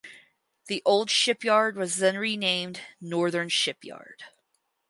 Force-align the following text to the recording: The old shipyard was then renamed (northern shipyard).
The 0.65 0.81
old 0.83 1.11
shipyard 1.11 1.77
was 1.77 1.97
then 1.97 2.17
renamed 2.17 2.81
(northern 2.99 3.49
shipyard). 3.49 4.23